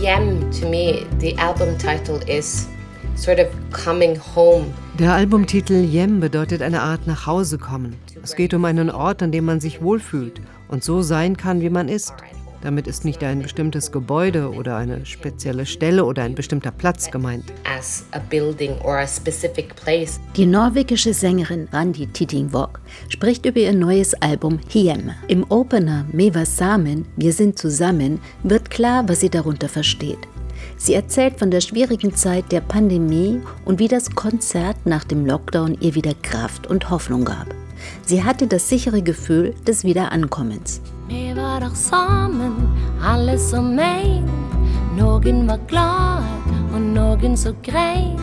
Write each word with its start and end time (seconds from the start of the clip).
Yem, 0.00 0.50
to 0.50 0.66
me, 0.66 1.04
the 1.18 1.36
album 1.36 1.76
title 1.76 2.18
is 2.26 2.66
sort 3.16 3.38
of 3.38 3.48
coming 3.70 4.16
home. 4.34 4.72
Der 4.98 5.12
Albumtitel 5.12 5.74
Yem 5.74 6.20
bedeutet 6.20 6.62
eine 6.62 6.80
Art 6.80 7.06
nach 7.06 7.26
Hause 7.26 7.58
kommen. 7.58 7.94
Es 8.22 8.34
geht 8.34 8.54
um 8.54 8.64
einen 8.64 8.88
Ort, 8.88 9.22
an 9.22 9.30
dem 9.30 9.44
man 9.44 9.60
sich 9.60 9.82
wohlfühlt 9.82 10.40
und 10.68 10.82
so 10.82 11.02
sein 11.02 11.36
kann, 11.36 11.60
wie 11.60 11.68
man 11.68 11.88
ist. 11.88 12.14
Damit 12.62 12.86
ist 12.86 13.04
nicht 13.04 13.24
ein 13.24 13.40
bestimmtes 13.40 13.90
Gebäude 13.90 14.50
oder 14.52 14.76
eine 14.76 15.06
spezielle 15.06 15.64
Stelle 15.64 16.04
oder 16.04 16.24
ein 16.24 16.34
bestimmter 16.34 16.70
Platz 16.70 17.10
gemeint. 17.10 17.44
Die 20.36 20.46
norwegische 20.46 21.14
Sängerin 21.14 21.68
Randi 21.72 22.06
Tidingvåg 22.06 22.80
spricht 23.08 23.46
über 23.46 23.60
ihr 23.60 23.72
neues 23.72 24.14
Album 24.14 24.58
Hiem. 24.68 25.10
Im 25.28 25.44
Opener 25.50 26.04
Meva 26.12 26.44
Samen, 26.44 27.06
Wir 27.16 27.32
sind 27.32 27.58
zusammen, 27.58 28.20
wird 28.42 28.70
klar, 28.70 29.08
was 29.08 29.20
sie 29.20 29.30
darunter 29.30 29.68
versteht. 29.68 30.18
Sie 30.76 30.94
erzählt 30.94 31.38
von 31.38 31.50
der 31.50 31.60
schwierigen 31.60 32.14
Zeit 32.14 32.52
der 32.52 32.60
Pandemie 32.60 33.40
und 33.64 33.78
wie 33.78 33.88
das 33.88 34.10
Konzert 34.10 34.76
nach 34.84 35.04
dem 35.04 35.24
Lockdown 35.24 35.78
ihr 35.80 35.94
wieder 35.94 36.14
Kraft 36.22 36.66
und 36.66 36.90
Hoffnung 36.90 37.24
gab. 37.24 37.54
Sie 38.04 38.22
hatte 38.22 38.46
das 38.46 38.68
sichere 38.68 39.02
Gefühl 39.02 39.54
des 39.66 39.84
Wiederankommens. 39.84 40.82
Vi 41.10 41.36
var 41.36 41.58
der 41.60 41.74
sammen, 41.74 42.54
alle 43.02 43.38
som 43.38 43.78
en. 43.78 44.30
Noen 44.96 45.48
var 45.48 45.58
glade, 45.66 46.54
og 46.72 46.80
noen 46.80 47.36
så 47.36 47.50
grein. 47.66 48.20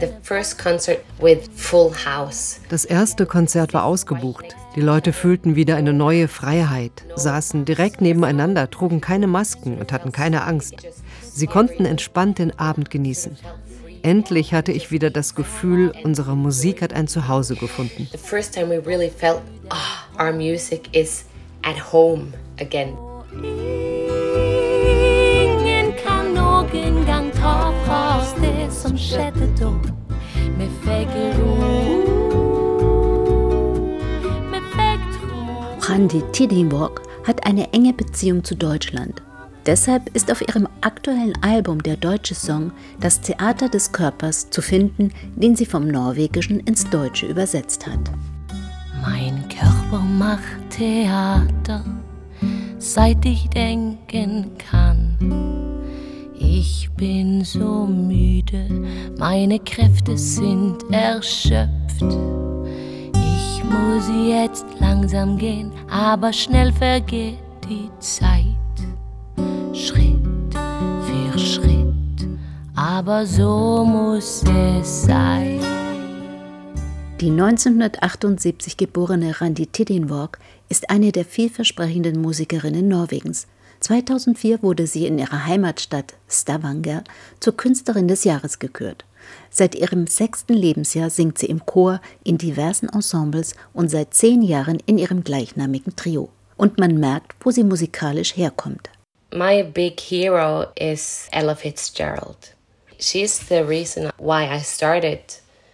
The 0.00 0.08
first 0.22 0.58
concert 0.58 0.98
with 1.22 1.48
full 1.54 1.92
house. 1.94 2.60
Das 2.68 2.84
erste 2.84 3.26
Konzert 3.26 3.74
war 3.74 3.84
ausgebucht. 3.84 4.56
Die 4.74 4.80
Leute 4.80 5.12
fühlten 5.12 5.54
wieder 5.54 5.76
eine 5.76 5.92
neue 5.92 6.26
Freiheit, 6.26 7.04
saßen 7.14 7.64
direkt 7.64 8.00
nebeneinander, 8.00 8.68
trugen 8.70 9.00
keine 9.00 9.28
Masken 9.28 9.78
und 9.78 9.92
hatten 9.92 10.10
keine 10.10 10.42
Angst. 10.42 10.74
Sie 11.22 11.46
konnten 11.46 11.84
entspannt 11.84 12.40
den 12.40 12.58
Abend 12.58 12.90
genießen. 12.90 13.36
Endlich 14.02 14.52
hatte 14.52 14.72
ich 14.72 14.90
wieder 14.90 15.10
das 15.10 15.36
Gefühl, 15.36 15.92
unsere 16.02 16.36
Musik 16.36 16.82
hat 16.82 16.92
ein 16.92 17.06
Zuhause 17.06 17.54
gefunden. 17.54 18.08
The 18.10 18.18
first 18.18 18.52
time 18.52 18.68
we 18.68 18.84
really 18.84 19.10
felt, 19.10 19.42
oh, 19.70 20.20
our 20.20 20.32
music 20.32 20.88
is 20.92 21.24
at 21.64 21.78
home 21.78 22.32
again. 22.60 22.96
Ingen 24.92 25.92
kan 26.04 26.34
noen 26.34 27.06
gang 27.06 27.30
ta 27.32 27.72
fra 27.84 28.18
oss 28.20 28.32
det 28.40 28.72
som 28.72 28.96
skjedde 28.98 29.46
da. 29.60 29.72
Vi 30.58 30.66
fikk 30.84 31.14
ro. 31.38 31.54
Vi 34.52 34.60
fikk 34.74 35.02
tro. 35.16 35.38
Randi 35.88 36.22
Tidingvåg 36.32 37.00
hat 37.26 37.46
eine 37.46 37.72
enge 37.72 37.92
Beziehung 37.92 38.44
zu 38.44 38.54
Deutschland. 38.54 39.22
Deshalb 39.66 40.08
ist 40.14 40.32
auf 40.32 40.40
ihrem 40.40 40.66
aktuellen 40.80 41.34
Album 41.42 41.82
der 41.82 41.96
deutsche 41.96 42.34
Song 42.34 42.72
Das 43.00 43.20
Theater 43.20 43.68
des 43.68 43.92
Körpers 43.92 44.48
zu 44.48 44.62
finden, 44.62 45.12
den 45.36 45.56
sie 45.56 45.66
vom 45.66 45.86
Norwegischen 45.86 46.60
ins 46.60 46.88
Deutsche 46.88 47.26
übersetzt 47.26 47.86
hat. 47.86 48.00
Mein 49.02 49.44
Körper 49.48 50.00
macht 50.00 50.67
Theater, 50.78 51.82
seit 52.78 53.24
ich 53.26 53.48
denken 53.50 54.52
kann. 54.58 55.18
Ich 56.38 56.88
bin 56.96 57.42
so 57.42 57.84
müde, 57.84 58.68
meine 59.18 59.58
Kräfte 59.58 60.16
sind 60.16 60.76
erschöpft. 60.92 62.16
Ich 63.12 63.64
muss 63.64 64.08
jetzt 64.28 64.66
langsam 64.78 65.36
gehen, 65.36 65.72
aber 65.90 66.32
schnell 66.32 66.72
vergeht 66.72 67.38
die 67.68 67.90
Zeit. 67.98 68.44
Schritt 69.72 70.54
für 70.54 71.38
Schritt, 71.40 72.28
aber 72.76 73.26
so 73.26 73.84
muss 73.84 74.44
es 74.44 75.02
sein. 75.02 75.77
Die 77.20 77.30
1978 77.30 78.76
geborene 78.76 79.40
Randi 79.40 79.66
Tidinvåg 79.66 80.38
ist 80.68 80.88
eine 80.88 81.10
der 81.10 81.24
vielversprechenden 81.24 82.22
Musikerinnen 82.22 82.86
Norwegens. 82.86 83.48
2004 83.80 84.62
wurde 84.62 84.86
sie 84.86 85.04
in 85.04 85.18
ihrer 85.18 85.44
Heimatstadt 85.44 86.14
Stavanger 86.28 87.02
zur 87.40 87.56
Künstlerin 87.56 88.06
des 88.06 88.22
Jahres 88.22 88.60
gekürt. 88.60 89.04
Seit 89.50 89.74
ihrem 89.74 90.06
sechsten 90.06 90.52
Lebensjahr 90.54 91.10
singt 91.10 91.38
sie 91.38 91.46
im 91.46 91.66
Chor 91.66 92.00
in 92.22 92.38
diversen 92.38 92.88
Ensembles 92.88 93.56
und 93.72 93.90
seit 93.90 94.14
zehn 94.14 94.40
Jahren 94.42 94.78
in 94.86 94.96
ihrem 94.96 95.24
gleichnamigen 95.24 95.96
Trio. 95.96 96.28
Und 96.56 96.78
man 96.78 97.00
merkt, 97.00 97.34
wo 97.40 97.50
sie 97.50 97.64
musikalisch 97.64 98.36
herkommt. 98.36 98.90
My 99.34 99.64
big 99.64 100.00
hero 100.00 100.66
is 100.76 101.26
Ella 101.32 101.56
Fitzgerald. 101.56 102.54
She's 103.00 103.40
the 103.48 103.64
reason 103.64 104.08
why 104.18 104.44
I 104.44 104.60
started 104.62 105.18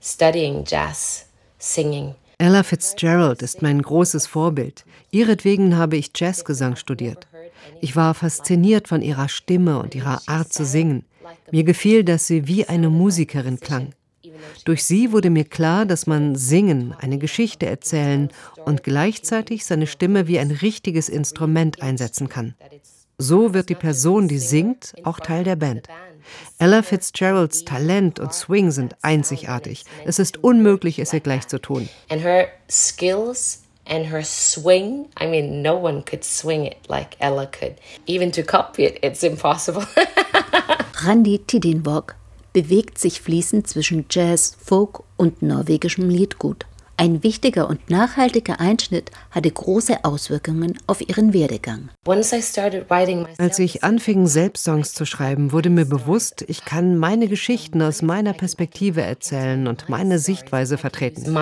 studying 0.00 0.64
jazz 0.64 1.26
singing. 1.62 2.14
Ella 2.38 2.62
Fitzgerald 2.64 3.40
ist 3.42 3.62
mein 3.62 3.80
großes 3.80 4.26
Vorbild. 4.26 4.84
Ihretwegen 5.10 5.76
habe 5.76 5.96
ich 5.96 6.10
Jazzgesang 6.14 6.76
studiert. 6.76 7.28
Ich 7.80 7.94
war 7.94 8.14
fasziniert 8.14 8.88
von 8.88 9.00
ihrer 9.00 9.28
Stimme 9.28 9.78
und 9.78 9.94
ihrer 9.94 10.20
Art 10.26 10.52
zu 10.52 10.64
singen. 10.64 11.04
Mir 11.52 11.64
gefiel, 11.64 12.02
dass 12.02 12.26
sie 12.26 12.48
wie 12.48 12.66
eine 12.66 12.90
Musikerin 12.90 13.60
klang. 13.60 13.94
Durch 14.64 14.84
sie 14.84 15.12
wurde 15.12 15.30
mir 15.30 15.44
klar, 15.44 15.86
dass 15.86 16.06
man 16.06 16.34
singen, 16.34 16.94
eine 16.98 17.18
Geschichte 17.18 17.66
erzählen 17.66 18.30
und 18.64 18.82
gleichzeitig 18.82 19.64
seine 19.64 19.86
Stimme 19.86 20.26
wie 20.26 20.38
ein 20.38 20.50
richtiges 20.50 21.08
Instrument 21.08 21.80
einsetzen 21.82 22.28
kann. 22.28 22.54
So 23.18 23.54
wird 23.54 23.68
die 23.68 23.76
Person, 23.76 24.26
die 24.26 24.38
singt, 24.38 24.94
auch 25.04 25.20
Teil 25.20 25.44
der 25.44 25.56
Band. 25.56 25.88
Ella 26.58 26.82
Fitzgeralds 26.82 27.64
Talent 27.64 28.20
und 28.20 28.32
Swing 28.32 28.70
sind 28.70 28.96
einzigartig. 29.02 29.84
Es 30.04 30.18
ist 30.18 30.42
unmöglich, 30.42 30.98
es 30.98 31.12
ihr 31.12 31.20
gleich 31.20 31.48
zu 31.48 31.60
tun. 31.60 31.88
And 32.08 32.22
her 32.22 32.48
skills 32.70 33.62
and 33.86 34.10
her 34.10 34.24
swing, 34.24 35.06
I 35.20 35.26
mean, 35.26 35.62
no 35.62 35.76
one 35.76 36.02
could 36.02 36.24
swing 36.24 36.64
it 36.66 36.76
like 36.88 37.16
Ella 37.18 37.46
could. 37.46 37.74
Even 38.06 38.32
to 38.32 38.42
copy 38.42 38.84
it, 38.84 38.98
it's 39.02 39.22
impossible. 39.22 39.86
Randi 41.04 41.38
Tidinvåg 41.38 42.14
bewegt 42.52 42.98
sich 42.98 43.20
fließend 43.20 43.66
zwischen 43.66 44.06
Jazz, 44.10 44.56
Folk 44.62 45.02
und 45.16 45.42
norwegischem 45.42 46.08
Liedgut. 46.08 46.66
Ein 47.02 47.24
wichtiger 47.24 47.68
und 47.68 47.90
nachhaltiger 47.90 48.60
Einschnitt 48.60 49.10
hatte 49.32 49.50
große 49.50 50.04
Auswirkungen 50.04 50.78
auf 50.86 51.00
ihren 51.00 51.32
Werdegang. 51.32 51.88
Als 52.06 53.58
ich 53.58 53.82
anfing, 53.82 54.28
selbst 54.28 54.62
Songs 54.62 54.94
zu 54.94 55.04
schreiben, 55.04 55.50
wurde 55.50 55.68
mir 55.68 55.84
bewusst, 55.84 56.44
ich 56.46 56.64
kann 56.64 56.96
meine 56.98 57.26
Geschichten 57.26 57.82
aus 57.82 58.02
meiner 58.02 58.34
Perspektive 58.34 59.02
erzählen 59.02 59.66
und 59.66 59.88
meine 59.88 60.20
Sichtweise 60.20 60.78
vertreten. 60.78 61.36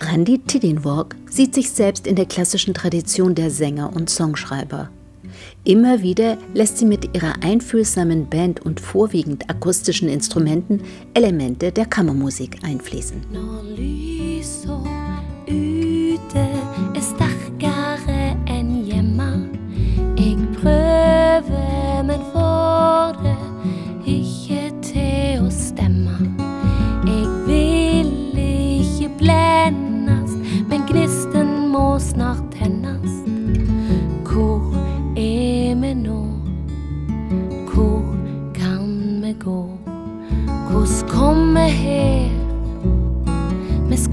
Randi 0.00 0.38
Tidinvåg 0.38 1.16
sieht 1.28 1.54
sich 1.56 1.72
selbst 1.72 2.06
in 2.06 2.14
der 2.14 2.26
klassischen 2.26 2.72
Tradition 2.72 3.34
der 3.34 3.50
Sänger 3.50 3.92
und 3.96 4.10
Songschreiber. 4.10 4.90
Immer 5.66 6.02
wieder 6.02 6.36
lässt 6.52 6.76
sie 6.76 6.84
mit 6.84 7.16
ihrer 7.16 7.42
einfühlsamen 7.42 8.28
Band 8.28 8.60
und 8.66 8.80
vorwiegend 8.80 9.48
akustischen 9.48 10.10
Instrumenten 10.10 10.82
Elemente 11.14 11.72
der 11.72 11.86
Kammermusik 11.86 12.58
einfließen. 12.62 13.22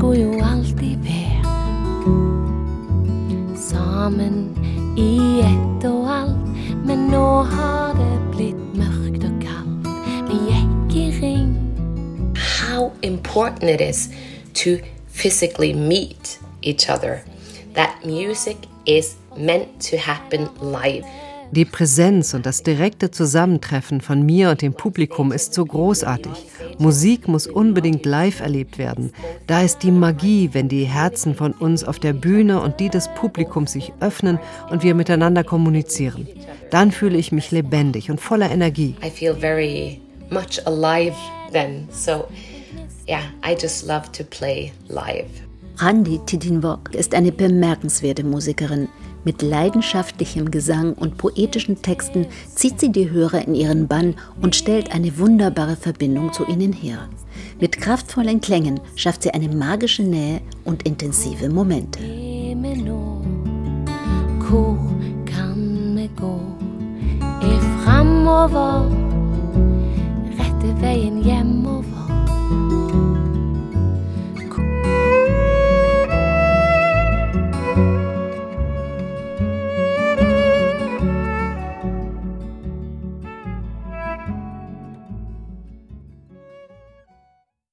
Jo 0.02 0.42
alltid 0.44 0.98
i 4.98 5.40
ett. 5.40 5.84
Men 6.86 7.12
har 7.44 7.94
det 7.94 8.34
i 10.34 11.12
ring. 11.22 11.56
How 12.36 12.92
important 13.02 13.64
it 13.64 13.82
is 13.82 14.10
to 14.54 14.78
physically 15.08 15.74
meet 15.74 16.40
each 16.62 16.90
other. 16.90 17.24
That 17.74 18.06
music 18.06 18.58
is 18.86 19.16
meant 19.38 19.82
to 19.92 19.98
happen 19.98 20.50
live. 20.60 21.06
Die 21.52 21.66
Präsenz 21.66 22.34
und 22.34 22.46
das 22.46 22.64
direkte 22.64 23.12
Zusammentreffen 23.12 24.00
von 24.00 24.26
mir 24.26 24.52
und 24.52 24.62
dem 24.62 24.74
Publikum 24.74 25.34
ist 25.34 25.54
so 25.54 25.66
großartig. 25.66 26.32
Musik 26.78 27.28
muss 27.28 27.46
unbedingt 27.46 28.06
live 28.06 28.40
erlebt 28.40 28.78
werden. 28.78 29.12
Da 29.48 29.62
ist 29.62 29.84
die 29.84 29.92
Magie, 29.92 30.50
wenn 30.54 30.70
die 30.70 30.86
Herzen 30.86 31.36
von 31.36 31.52
uns 31.52 31.84
auf 31.84 32.00
der 32.00 32.14
Bühne 32.14 32.62
und 32.62 32.80
die 32.80 32.88
des 32.90 33.10
Publikums 33.16 33.74
sich 33.74 33.92
öffnen 34.00 34.40
und 34.70 34.84
wir 34.84 34.96
miteinander 34.96 35.44
kommunizieren. 35.44 36.26
Dann 36.70 36.92
fühle 36.92 37.18
ich 37.18 37.34
mich 37.34 37.52
lebendig 37.52 38.10
und 38.10 38.22
voller 38.22 38.50
Energie. 38.50 38.96
I 39.06 39.10
feel 39.10 39.34
very 39.34 40.00
much 40.30 40.66
alive 40.66 41.16
then. 41.52 41.88
So 41.92 42.28
yeah, 43.10 43.24
I 43.46 43.58
just 43.62 43.86
love 43.86 44.10
to 44.14 44.24
play 44.24 44.72
live. 44.88 45.30
Randi 45.78 46.20
Tidinwok 46.26 46.94
ist 46.94 47.14
eine 47.14 47.32
bemerkenswerte 47.32 48.24
Musikerin. 48.24 48.88
Mit 49.24 49.42
leidenschaftlichem 49.42 50.50
Gesang 50.50 50.94
und 50.94 51.18
poetischen 51.18 51.82
Texten 51.82 52.26
zieht 52.56 52.80
sie 52.80 52.92
die 52.92 53.12
Hörer 53.12 53.48
in 53.48 53.54
ihren 53.54 53.88
Bann 53.88 54.16
und 54.42 54.56
stellt 54.56 54.94
eine 54.94 55.18
wunderbare 55.20 55.76
Verbindung 55.76 56.34
zu 56.34 56.48
ihnen 56.48 56.74
her. 56.74 57.08
Mit 57.60 57.78
kraftvollen 57.78 58.42
Klängen 58.42 58.80
schafft 58.96 59.24
sie 59.24 59.32
eine 59.32 59.48
magische 59.48 60.04
Nähe 60.04 60.42
und 60.66 60.84
intensive 60.84 61.50
Momente. 61.50 62.00
Fremover, 67.84 68.86
rette 70.38 70.82
veien 70.82 71.24
hjemover. 71.24 71.41